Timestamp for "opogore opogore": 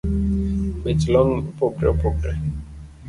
1.49-2.33